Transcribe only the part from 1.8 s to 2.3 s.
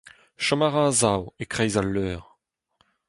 al leur.